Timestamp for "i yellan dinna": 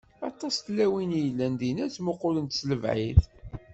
1.19-1.85